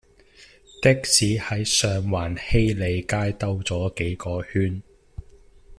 [0.81, 4.81] 的士喺上環禧利街兜左幾個圈